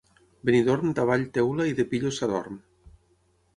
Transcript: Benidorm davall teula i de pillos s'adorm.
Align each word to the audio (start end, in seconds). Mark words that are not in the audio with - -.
Benidorm 0.49 0.95
davall 1.01 1.27
teula 1.37 1.69
i 1.73 1.77
de 1.81 1.87
pillos 1.93 2.19
s'adorm. 2.21 2.61